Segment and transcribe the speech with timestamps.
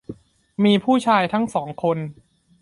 [0.63, 1.97] มีผู้ชายทั้งห้องสองคน